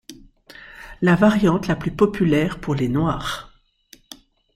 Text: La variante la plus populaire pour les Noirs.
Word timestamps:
La 1.03 1.13
variante 1.15 1.67
la 1.67 1.75
plus 1.75 1.91
populaire 1.91 2.59
pour 2.59 2.73
les 2.73 2.89
Noirs. 2.89 3.51